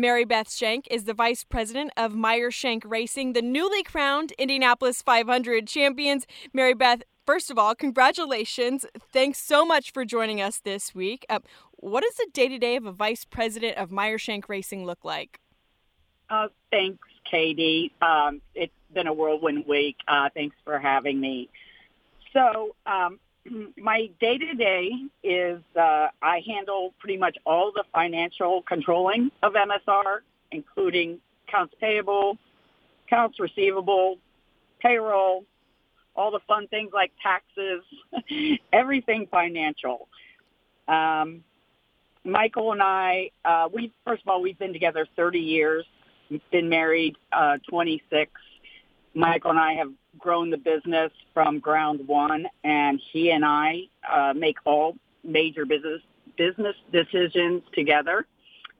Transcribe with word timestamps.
Mary 0.00 0.24
Beth 0.24 0.52
Shank 0.52 0.86
is 0.92 1.04
the 1.04 1.12
vice 1.12 1.42
president 1.42 1.90
of 1.96 2.14
Meyer 2.14 2.52
Shank 2.52 2.84
Racing, 2.86 3.32
the 3.32 3.42
newly 3.42 3.82
crowned 3.82 4.30
Indianapolis 4.38 5.02
500 5.02 5.66
champions. 5.66 6.24
Mary 6.52 6.72
Beth, 6.72 7.02
first 7.26 7.50
of 7.50 7.58
all, 7.58 7.74
congratulations. 7.74 8.86
Thanks 9.12 9.40
so 9.40 9.66
much 9.66 9.92
for 9.92 10.04
joining 10.04 10.40
us 10.40 10.60
this 10.60 10.94
week. 10.94 11.26
Uh, 11.28 11.40
what 11.72 12.02
does 12.02 12.14
the 12.14 12.28
day 12.32 12.46
to 12.46 12.58
day 12.58 12.76
of 12.76 12.86
a 12.86 12.92
vice 12.92 13.24
president 13.24 13.76
of 13.76 13.90
Meyer 13.90 14.18
Shank 14.18 14.48
Racing 14.48 14.86
look 14.86 15.04
like? 15.04 15.40
Uh, 16.30 16.46
thanks, 16.70 17.08
Katie. 17.28 17.90
Um, 18.00 18.40
it's 18.54 18.72
been 18.94 19.08
a 19.08 19.12
whirlwind 19.12 19.66
week. 19.66 19.96
Uh, 20.06 20.28
thanks 20.32 20.54
for 20.64 20.78
having 20.78 21.20
me. 21.20 21.48
So, 22.32 22.76
um, 22.86 23.18
my 23.76 24.10
day 24.20 24.38
to 24.38 24.54
day 24.54 24.90
is 25.22 25.60
uh, 25.76 26.08
I 26.22 26.42
handle 26.46 26.94
pretty 26.98 27.16
much 27.16 27.36
all 27.44 27.72
the 27.74 27.84
financial 27.92 28.62
controlling 28.62 29.30
of 29.42 29.54
MSR, 29.54 30.18
including 30.52 31.18
accounts 31.48 31.74
payable, 31.80 32.38
accounts 33.06 33.40
receivable, 33.40 34.18
payroll, 34.80 35.44
all 36.14 36.30
the 36.30 36.40
fun 36.46 36.66
things 36.68 36.90
like 36.92 37.12
taxes, 37.22 37.82
everything 38.72 39.26
financial. 39.30 40.08
Um, 40.88 41.44
Michael 42.24 42.72
and 42.72 42.82
I, 42.82 43.30
uh, 43.44 43.68
we 43.72 43.92
first 44.04 44.22
of 44.22 44.28
all, 44.28 44.42
we've 44.42 44.58
been 44.58 44.72
together 44.72 45.06
30 45.16 45.38
years. 45.38 45.84
Been 46.50 46.68
married 46.68 47.16
uh, 47.32 47.56
26. 47.70 48.30
Michael 49.14 49.50
and 49.50 49.58
I 49.58 49.74
have 49.74 49.92
grown 50.18 50.50
the 50.50 50.56
business 50.56 51.12
from 51.34 51.58
ground 51.58 52.06
one, 52.06 52.46
and 52.64 53.00
he 53.12 53.30
and 53.30 53.44
I 53.44 53.82
uh, 54.08 54.32
make 54.34 54.58
all 54.64 54.96
major 55.24 55.64
business 55.64 56.02
business 56.36 56.76
decisions 56.92 57.62
together. 57.74 58.26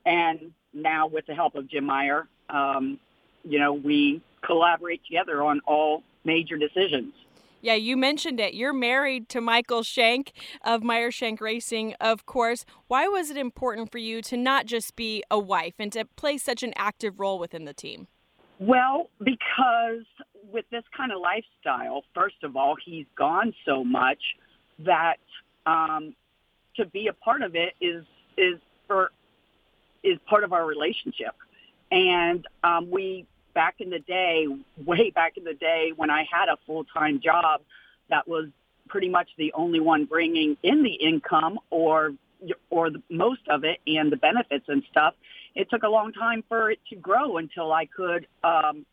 And 0.06 0.52
now, 0.72 1.06
with 1.06 1.26
the 1.26 1.34
help 1.34 1.54
of 1.54 1.68
Jim 1.68 1.84
Meyer, 1.84 2.28
um, 2.48 2.98
you 3.44 3.58
know, 3.58 3.72
we 3.72 4.22
collaborate 4.42 5.04
together 5.04 5.42
on 5.42 5.60
all 5.66 6.02
major 6.24 6.56
decisions. 6.56 7.12
Yeah, 7.60 7.74
you 7.74 7.96
mentioned 7.96 8.38
it. 8.38 8.54
You're 8.54 8.72
married 8.72 9.28
to 9.30 9.40
Michael 9.40 9.82
Shank 9.82 10.32
of 10.64 10.84
Meyer 10.84 11.10
Shank 11.10 11.40
Racing, 11.40 11.94
of 12.00 12.24
course. 12.24 12.64
Why 12.86 13.08
was 13.08 13.30
it 13.30 13.36
important 13.36 13.90
for 13.90 13.98
you 13.98 14.22
to 14.22 14.36
not 14.36 14.66
just 14.66 14.94
be 14.94 15.24
a 15.28 15.38
wife 15.38 15.74
and 15.78 15.90
to 15.92 16.04
play 16.04 16.38
such 16.38 16.62
an 16.62 16.72
active 16.76 17.18
role 17.18 17.38
within 17.38 17.64
the 17.64 17.74
team? 17.74 18.06
Well, 18.58 19.08
because 19.22 20.04
with 20.52 20.64
this 20.70 20.84
kind 20.96 21.12
of 21.12 21.20
lifestyle, 21.20 22.02
first 22.14 22.42
of 22.42 22.56
all, 22.56 22.76
he's 22.84 23.06
gone 23.16 23.54
so 23.64 23.84
much 23.84 24.18
that 24.80 25.18
um, 25.66 26.14
to 26.76 26.86
be 26.86 27.08
a 27.08 27.12
part 27.12 27.42
of 27.42 27.54
it 27.54 27.74
is 27.80 28.04
is 28.36 28.58
for 28.86 29.10
is 30.02 30.18
part 30.28 30.44
of 30.44 30.52
our 30.52 30.66
relationship. 30.66 31.34
And 31.90 32.46
um, 32.64 32.90
we 32.90 33.26
back 33.54 33.76
in 33.80 33.90
the 33.90 33.98
day, 34.00 34.46
way 34.84 35.10
back 35.10 35.36
in 35.36 35.44
the 35.44 35.54
day 35.54 35.92
when 35.94 36.10
I 36.10 36.24
had 36.30 36.48
a 36.48 36.56
full 36.66 36.84
time 36.84 37.20
job, 37.20 37.60
that 38.10 38.26
was 38.26 38.46
pretty 38.88 39.08
much 39.08 39.28
the 39.36 39.52
only 39.54 39.80
one 39.80 40.06
bringing 40.06 40.56
in 40.62 40.82
the 40.82 40.94
income 40.94 41.58
or 41.70 42.12
or 42.70 42.90
the, 42.90 43.02
most 43.10 43.40
of 43.48 43.64
it 43.64 43.78
and 43.86 44.10
the 44.12 44.16
benefits 44.16 44.64
and 44.68 44.82
stuff. 44.90 45.14
It 45.54 45.68
took 45.70 45.82
a 45.82 45.88
long 45.88 46.12
time 46.12 46.44
for 46.48 46.70
it 46.70 46.78
to 46.90 46.96
grow 46.96 47.38
until 47.38 47.72
I 47.72 47.86
could 47.86 48.26
um, 48.44 48.86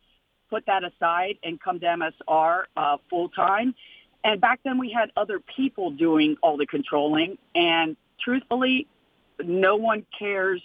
put 0.49 0.65
that 0.65 0.83
aside 0.83 1.37
and 1.43 1.59
come 1.59 1.79
to 1.79 1.85
MSR 1.85 2.63
uh, 2.75 2.97
full 3.09 3.29
time. 3.29 3.75
And 4.23 4.41
back 4.41 4.61
then 4.63 4.79
we 4.79 4.91
had 4.91 5.11
other 5.15 5.39
people 5.55 5.91
doing 5.91 6.37
all 6.41 6.57
the 6.57 6.65
controlling. 6.65 7.37
And 7.53 7.95
truthfully, 8.19 8.87
no 9.43 9.75
one 9.75 10.05
cares 10.17 10.61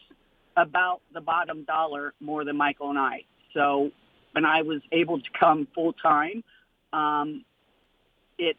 about 0.56 1.00
the 1.12 1.20
bottom 1.20 1.64
dollar 1.64 2.14
more 2.20 2.44
than 2.44 2.56
Michael 2.56 2.90
and 2.90 2.98
I. 2.98 3.24
So 3.52 3.90
when 4.32 4.44
I 4.44 4.62
was 4.62 4.80
able 4.92 5.20
to 5.20 5.30
come 5.38 5.66
full 5.74 5.92
time, 5.92 6.42
um, 6.92 7.44
it 8.38 8.56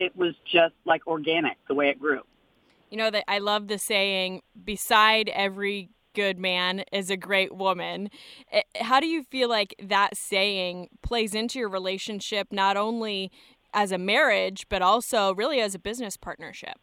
it 0.00 0.16
was 0.16 0.34
just 0.50 0.74
like 0.84 1.06
organic 1.06 1.56
the 1.66 1.74
way 1.74 1.88
it 1.88 2.00
grew. 2.00 2.22
You 2.88 2.96
know 2.96 3.10
that 3.10 3.24
I 3.28 3.38
love 3.38 3.68
the 3.68 3.78
saying 3.78 4.42
beside 4.64 5.28
every 5.28 5.90
good 6.14 6.38
man 6.38 6.82
is 6.92 7.10
a 7.10 7.16
great 7.16 7.54
woman. 7.54 8.10
Eh, 8.50 8.62
how 8.80 8.98
do 8.98 9.06
you 9.06 9.22
feel 9.22 9.48
like 9.48 9.74
that 9.80 10.16
saying 10.16 10.88
plays 11.02 11.34
into 11.34 11.58
your 11.58 11.68
relationship, 11.68 12.48
not 12.50 12.76
only 12.76 13.30
as 13.74 13.92
a 13.92 13.98
marriage, 13.98 14.66
but 14.68 14.82
also 14.82 15.34
really 15.34 15.60
as 15.60 15.74
a 15.74 15.78
business 15.78 16.16
partnership? 16.16 16.78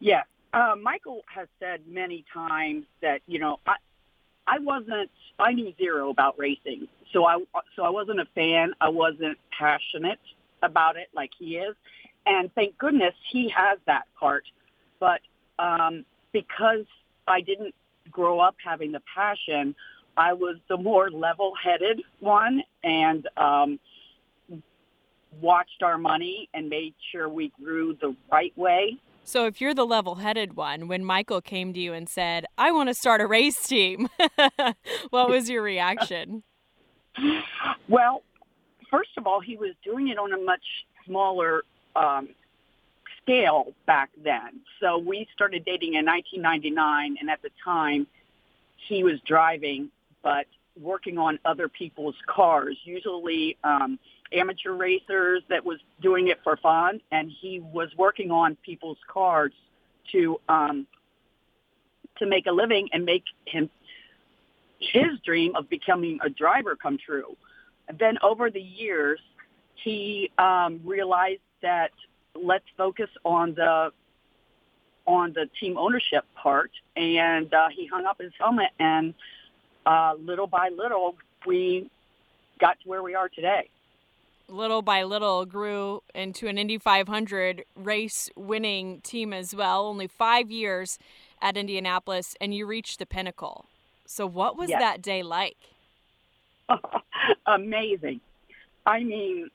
Yeah. 0.00 0.22
Uh, 0.52 0.74
Michael 0.80 1.22
has 1.34 1.48
said 1.60 1.80
many 1.86 2.24
times 2.32 2.84
that, 3.02 3.20
you 3.26 3.38
know, 3.38 3.58
I, 3.66 3.76
I 4.46 4.58
wasn't, 4.58 5.10
I 5.38 5.52
knew 5.52 5.72
zero 5.78 6.10
about 6.10 6.38
racing. 6.38 6.88
So 7.12 7.26
I, 7.26 7.38
so 7.74 7.82
I 7.82 7.90
wasn't 7.90 8.20
a 8.20 8.26
fan. 8.34 8.72
I 8.80 8.88
wasn't 8.88 9.38
passionate 9.56 10.20
about 10.62 10.96
it 10.96 11.08
like 11.14 11.30
he 11.38 11.56
is. 11.56 11.76
And 12.26 12.52
thank 12.54 12.76
goodness 12.78 13.14
he 13.30 13.48
has 13.56 13.78
that 13.86 14.04
part. 14.18 14.44
But 14.98 15.20
um, 15.58 16.04
because 16.32 16.84
I 17.28 17.40
didn't 17.40 17.74
grow 18.10 18.40
up 18.40 18.56
having 18.64 18.92
the 18.92 19.02
passion. 19.14 19.74
I 20.16 20.32
was 20.32 20.56
the 20.68 20.76
more 20.76 21.10
level-headed 21.10 22.02
one 22.20 22.62
and 22.82 23.28
um, 23.36 23.78
watched 25.40 25.82
our 25.82 25.98
money 25.98 26.48
and 26.54 26.68
made 26.68 26.94
sure 27.12 27.28
we 27.28 27.52
grew 27.62 27.96
the 28.00 28.16
right 28.30 28.56
way. 28.56 28.96
So, 29.24 29.46
if 29.46 29.60
you're 29.60 29.74
the 29.74 29.84
level 29.84 30.16
headed 30.16 30.54
one, 30.54 30.86
when 30.86 31.04
Michael 31.04 31.40
came 31.40 31.72
to 31.72 31.80
you 31.80 31.92
and 31.92 32.08
said, 32.08 32.46
I 32.56 32.70
want 32.70 32.88
to 32.90 32.94
start 32.94 33.20
a 33.20 33.26
race 33.26 33.66
team, 33.66 34.08
what 35.10 35.28
was 35.28 35.50
your 35.50 35.62
reaction? 35.62 36.44
well, 37.88 38.22
first 38.88 39.10
of 39.16 39.26
all, 39.26 39.40
he 39.40 39.56
was 39.56 39.70
doing 39.84 40.08
it 40.08 40.18
on 40.18 40.32
a 40.32 40.38
much 40.38 40.62
smaller 41.04 41.64
um, 41.96 42.28
scale 43.22 43.72
back 43.86 44.10
then. 44.22 44.60
So 44.80 44.98
we 44.98 45.26
started 45.34 45.64
dating 45.64 45.94
in 45.94 46.06
1999, 46.06 47.16
and 47.20 47.30
at 47.30 47.42
the 47.42 47.50
time, 47.64 48.06
he 48.88 49.02
was 49.02 49.18
driving, 49.26 49.90
but 50.22 50.46
working 50.80 51.18
on 51.18 51.38
other 51.44 51.68
people's 51.68 52.14
cars, 52.26 52.76
usually 52.84 53.56
um, 53.64 53.98
amateur 54.32 54.72
racers 54.72 55.42
that 55.48 55.64
was 55.64 55.78
doing 56.02 56.28
it 56.28 56.38
for 56.44 56.56
fun, 56.58 57.00
and 57.10 57.30
he 57.40 57.60
was 57.60 57.88
working 57.96 58.30
on 58.30 58.56
people's 58.64 58.98
cars 59.08 59.52
to 60.12 60.40
um, 60.48 60.86
to 62.18 62.26
make 62.26 62.46
a 62.46 62.52
living 62.52 62.88
and 62.92 63.04
make 63.04 63.24
him 63.46 63.68
his 64.78 65.18
dream 65.24 65.54
of 65.56 65.68
becoming 65.68 66.18
a 66.24 66.28
driver 66.28 66.76
come 66.76 66.98
true. 66.98 67.36
And 67.88 67.98
then 67.98 68.18
over 68.22 68.50
the 68.50 68.60
years, 68.60 69.20
he 69.82 70.30
um, 70.38 70.80
realized 70.84 71.40
that 71.62 71.92
let's 72.34 72.64
focus 72.76 73.10
on 73.24 73.54
the 73.54 73.92
on 75.06 75.32
the 75.32 75.48
team 75.60 75.78
ownership 75.78 76.24
part. 76.34 76.70
And 76.96 77.52
uh, 77.52 77.68
he 77.74 77.86
hung 77.86 78.04
up 78.06 78.20
his 78.20 78.32
helmet, 78.38 78.70
and 78.78 79.14
uh, 79.84 80.14
little 80.18 80.46
by 80.46 80.70
little, 80.76 81.16
we 81.46 81.88
got 82.58 82.78
to 82.80 82.88
where 82.88 83.02
we 83.02 83.14
are 83.14 83.28
today. 83.28 83.68
Little 84.48 84.82
by 84.82 85.02
little, 85.02 85.44
grew 85.44 86.02
into 86.14 86.46
an 86.46 86.56
Indy 86.56 86.78
500 86.78 87.64
race 87.74 88.30
winning 88.36 89.00
team 89.00 89.32
as 89.32 89.54
well. 89.54 89.86
Only 89.86 90.06
five 90.06 90.50
years 90.50 90.98
at 91.42 91.56
Indianapolis, 91.56 92.36
and 92.40 92.54
you 92.54 92.66
reached 92.66 92.98
the 92.98 93.06
pinnacle. 93.06 93.66
So, 94.06 94.26
what 94.26 94.56
was 94.56 94.70
yes. 94.70 94.80
that 94.80 95.02
day 95.02 95.22
like? 95.22 95.56
Amazing. 97.46 98.20
I 98.86 99.02
mean, 99.02 99.50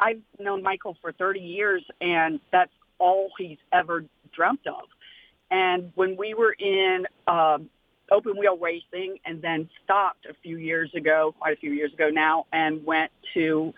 I've 0.00 0.22
known 0.38 0.62
Michael 0.62 0.96
for 1.00 1.12
30 1.12 1.40
years, 1.40 1.84
and 2.00 2.40
that's 2.50 2.72
all 2.98 3.30
he's 3.38 3.58
ever 3.72 4.04
dreamt 4.32 4.66
of. 4.66 4.84
And 5.50 5.92
when 5.94 6.16
we 6.16 6.32
were 6.34 6.52
in 6.52 7.06
um, 7.26 7.68
open 8.10 8.38
wheel 8.38 8.56
racing 8.56 9.18
and 9.24 9.42
then 9.42 9.68
stopped 9.84 10.26
a 10.26 10.34
few 10.42 10.56
years 10.56 10.90
ago, 10.94 11.34
quite 11.38 11.56
a 11.56 11.60
few 11.60 11.72
years 11.72 11.92
ago 11.92 12.08
now, 12.08 12.46
and 12.52 12.84
went 12.84 13.12
to 13.34 13.74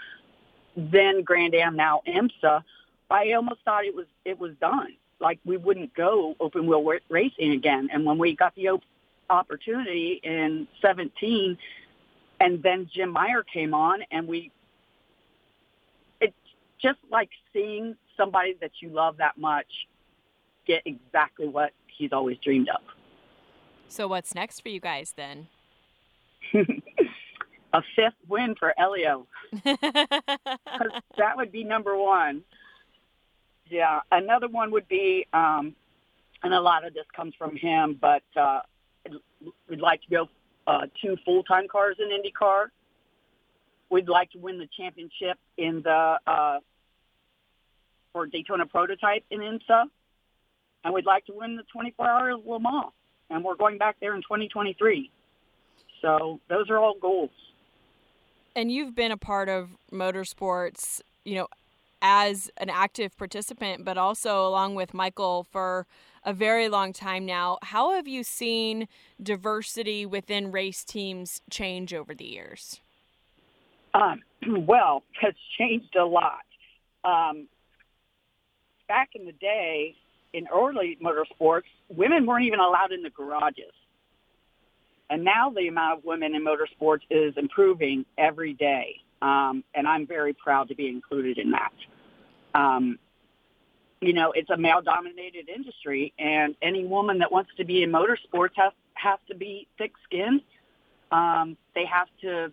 then 0.77 1.23
Grand 1.23 1.55
Am, 1.55 1.77
now 1.77 2.03
IMSA, 2.07 2.63
I 3.11 3.33
almost 3.33 3.61
thought 3.65 3.85
it 3.85 3.95
was 3.95 4.07
it 4.25 4.39
was 4.39 4.53
done. 4.61 4.95
Like 5.21 5.39
we 5.45 5.57
wouldn't 5.57 5.93
go 5.95 6.35
open 6.41 6.67
wheel 6.67 6.85
racing 7.11 7.53
again. 7.53 7.89
And 7.93 8.07
when 8.07 8.19
we 8.19 8.35
got 8.35 8.55
the 8.55 8.69
op- 8.69 8.83
opportunity 9.29 10.21
in 10.23 10.67
17, 10.81 11.59
and 12.41 12.63
then 12.63 12.89
Jim 12.93 13.11
Meyer 13.11 13.43
came 13.43 13.75
on, 13.75 14.01
and 14.11 14.27
we 14.27 14.51
just 16.83 16.99
like 17.11 17.31
seeing 17.53 17.97
somebody 18.17 18.57
that 18.61 18.73
you 18.81 18.91
love 18.91 19.17
that 19.19 19.39
much 19.39 19.67
get 20.67 20.83
exactly 20.85 21.49
what 21.49 21.73
he's 21.87 22.13
always 22.13 22.37
dreamed 22.43 22.69
of. 22.69 22.81
So 23.89 24.09
what's 24.09 24.35
next 24.35 24.61
for 24.61 24.69
you 24.69 24.81
guys 24.81 25.15
then? 25.17 25.49
a 26.55 27.83
fifth 27.97 28.15
win 28.29 28.55
for 28.59 28.75
Elio. 28.79 29.27
that 29.65 31.37
would 31.37 31.53
be 31.53 31.65
number 31.65 31.97
one. 31.97 32.43
Yeah, 33.69 34.01
another 34.11 34.49
one 34.49 34.71
would 34.73 34.89
be, 34.89 35.27
um, 35.33 35.75
and 36.43 36.53
a 36.53 36.61
lot 36.61 36.87
of 36.87 36.95
this 36.95 37.07
comes 37.15 37.35
from 37.39 37.57
him, 37.57 37.99
but 38.01 38.23
uh, 38.37 38.61
we'd 39.69 39.81
like 39.81 40.03
to 40.03 40.11
go 40.11 40.29
uh, 40.67 40.87
two 41.01 41.17
full-time 41.25 41.69
cars 41.69 41.97
in 41.99 42.09
IndyCar. 42.09 42.67
We'd 43.91 44.09
like 44.09 44.31
to 44.33 44.39
win 44.39 44.59
the 44.59 44.69
championship 44.79 45.39
in 45.57 45.83
the 45.83 46.19
uh, 46.27 46.59
for 48.13 48.27
Daytona 48.27 48.67
Prototype 48.67 49.25
in 49.31 49.41
IMSA, 49.41 49.85
and 50.85 50.95
we'd 50.95 51.07
like 51.07 51.25
to 51.27 51.33
win 51.35 51.57
the 51.57 51.63
24 51.73 52.09
Hours 52.09 52.41
Le 52.47 52.61
Mans. 52.61 52.93
And 53.31 53.43
we're 53.43 53.57
going 53.57 53.79
back 53.79 53.97
there 54.01 54.15
in 54.15 54.21
2023. 54.21 55.11
So 56.03 56.41
those 56.49 56.69
are 56.69 56.79
all 56.79 56.95
goals. 57.01 57.31
And 58.55 58.71
you've 58.71 58.95
been 58.95 59.13
a 59.13 59.17
part 59.17 59.49
of 59.49 59.71
motorsports, 59.91 61.01
you 61.25 61.37
know, 61.37 61.49
as 62.03 62.51
an 62.57 62.69
active 62.69 63.17
participant, 63.17 63.85
but 63.85 63.97
also 63.97 64.47
along 64.47 64.75
with 64.75 64.93
Michael 64.93 65.47
for 65.51 65.87
a 66.25 66.33
very 66.33 66.69
long 66.69 66.93
time 66.93 67.25
now. 67.25 67.59
How 67.63 67.95
have 67.95 68.07
you 68.07 68.25
seen 68.25 68.89
diversity 69.23 70.05
within 70.05 70.53
race 70.53 70.85
teams 70.85 71.41
change 71.49 71.95
over 71.95 72.15
the 72.15 72.25
years? 72.25 72.81
Um, 73.95 74.23
well, 74.67 75.05
it's 75.23 75.39
changed 75.59 75.97
a 75.97 76.05
lot. 76.05 76.43
Um, 77.05 77.49
back 78.93 79.11
in 79.15 79.25
the 79.25 79.33
day, 79.33 79.95
in 80.35 80.47
early 80.55 80.99
motorsports, 81.03 81.71
women 81.89 82.27
weren't 82.27 82.45
even 82.45 82.61
allowed 82.61 82.93
in 82.93 83.03
the 83.03 83.09
garages. 83.09 83.73
And 85.09 85.25
now 85.25 85.49
the 85.49 85.67
amount 85.69 85.99
of 85.99 86.05
women 86.05 86.35
in 86.35 86.45
motorsports 86.45 87.01
is 87.09 87.33
improving 87.39 88.05
every 88.19 88.53
day. 88.53 89.01
Um, 89.23 89.65
and 89.75 89.89
I'm 89.89 90.07
very 90.07 90.35
proud 90.35 90.69
to 90.69 90.75
be 90.75 90.89
included 90.89 91.39
in 91.39 91.53
that. 91.53 91.73
Um, 92.55 92.99
you 94.03 94.13
know, 94.13 94.33
it's 94.33 94.51
a 94.51 94.59
male-dominated 94.59 95.49
industry, 95.49 96.13
and 96.19 96.55
any 96.61 96.85
woman 96.85 97.21
that 97.21 97.33
wants 97.33 97.51
to 97.57 97.65
be 97.65 97.83
in 97.83 97.91
motorsports 97.91 98.55
has 98.57 98.73
has 98.95 99.19
to 99.31 99.35
be 99.35 99.69
thick-skinned. 99.79 100.43
Um, 101.11 101.57
they 101.75 101.87
have 101.87 102.09
to 102.21 102.53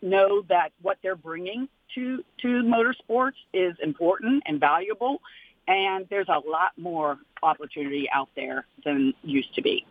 know 0.00 0.42
that 0.48 0.70
what 0.80 0.96
they're 1.02 1.22
bringing 1.30 1.68
to 1.96 2.24
to 2.42 2.46
motorsports 2.62 3.32
is 3.52 3.74
important 3.82 4.44
and 4.46 4.60
valuable, 4.60 5.20
and 5.66 6.06
there's 6.08 6.28
a 6.28 6.48
lot 6.48 6.72
more 6.76 7.18
opportunity 7.42 8.08
out 8.12 8.28
there 8.36 8.66
than 8.84 9.12
used 9.22 9.52
to 9.56 9.62
be. 9.62 9.84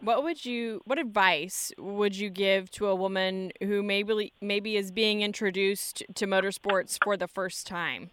What 0.00 0.24
would 0.24 0.46
you 0.46 0.80
what 0.86 0.98
advice 0.98 1.72
would 1.76 2.16
you 2.16 2.30
give 2.30 2.70
to 2.72 2.86
a 2.86 2.94
woman 2.94 3.52
who 3.62 3.82
maybe 3.82 4.32
maybe 4.40 4.76
is 4.76 4.90
being 4.90 5.20
introduced 5.20 6.02
to 6.14 6.26
motorsports 6.26 6.96
for 7.04 7.18
the 7.18 7.28
first 7.28 7.66
time? 7.66 8.10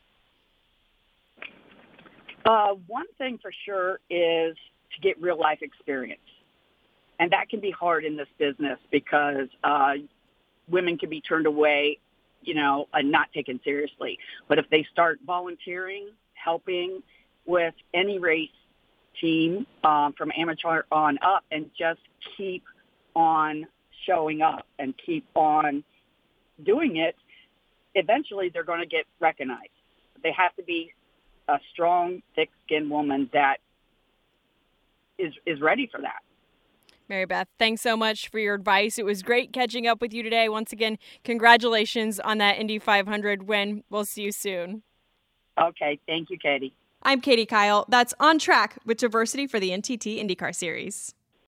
Uh, 2.45 2.75
one 2.87 3.05
thing 3.17 3.37
for 3.41 3.51
sure 3.65 3.99
is 4.09 4.55
to 4.95 5.01
get 5.01 5.21
real 5.21 5.39
life 5.39 5.59
experience. 5.61 6.21
And 7.19 7.31
that 7.31 7.49
can 7.49 7.59
be 7.59 7.71
hard 7.71 8.05
in 8.05 8.15
this 8.15 8.27
business 8.37 8.79
because 8.91 9.47
uh, 9.63 9.93
women 10.69 10.97
can 10.97 11.09
be 11.09 11.19
turned 11.19 11.45
away, 11.45 11.99
you 12.41 12.53
know, 12.53 12.87
and 12.93 13.11
not 13.11 13.31
taken 13.33 13.59
seriously. 13.63 14.17
But 14.47 14.59
if 14.59 14.65
they 14.69 14.85
start 14.91 15.19
volunteering, 15.25 16.09
helping 16.33 17.01
with 17.45 17.73
any 17.93 18.19
race 18.19 18.49
team 19.19 19.65
um, 19.83 20.13
from 20.17 20.31
amateur 20.37 20.83
on 20.91 21.17
up 21.21 21.43
and 21.51 21.69
just 21.77 21.99
keep 22.37 22.63
on 23.15 23.65
showing 24.05 24.41
up 24.41 24.65
and 24.77 24.93
keep 25.03 25.25
on 25.35 25.83
doing 26.63 26.97
it, 26.97 27.15
eventually 27.95 28.49
they're 28.53 28.63
going 28.63 28.79
to 28.79 28.85
get 28.85 29.05
recognized. 29.19 29.69
They 30.23 30.31
have 30.37 30.55
to 30.55 30.63
be 30.63 30.93
a 31.47 31.57
strong, 31.73 32.21
thick-skinned 32.35 32.89
woman 32.89 33.29
that 33.33 33.57
is 35.17 35.33
is 35.45 35.61
ready 35.61 35.89
for 35.91 36.01
that. 36.01 36.21
Mary 37.09 37.25
Beth, 37.25 37.47
thanks 37.57 37.81
so 37.81 37.95
much 37.95 38.29
for 38.29 38.39
your 38.39 38.55
advice. 38.55 38.99
It 38.99 39.05
was 39.05 39.23
great 39.23 39.53
catching 39.53 39.87
up 39.87 40.01
with 40.01 40.13
you 40.13 40.23
today. 40.23 40.49
Once 40.49 40.73
again, 40.73 40.97
congratulations 41.23 42.19
on 42.19 42.37
that 42.39 42.57
Indy 42.57 42.79
500 42.79 43.47
win. 43.47 43.83
We'll 43.89 44.05
see 44.05 44.23
you 44.23 44.31
soon. 44.31 44.83
Okay, 45.59 45.99
thank 46.05 46.29
you, 46.29 46.37
Katie. 46.37 46.75
I'm 47.03 47.21
Katie 47.21 47.45
Kyle. 47.45 47.85
That's 47.87 48.13
on 48.19 48.39
track 48.39 48.77
with 48.85 48.97
diversity 48.97 49.47
for 49.47 49.59
the 49.59 49.69
NTT 49.69 50.21
IndyCar 50.21 50.53
Series. 50.53 51.13